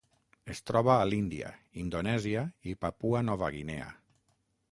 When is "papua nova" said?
2.87-3.53